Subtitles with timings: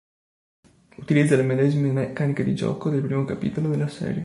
[0.95, 4.19] Utilizza le medesime meccaniche di gioco del primo capitolo della serie.